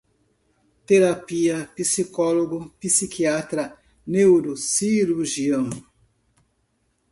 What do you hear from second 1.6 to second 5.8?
psicólogo, psiquiatra, neurocirurgião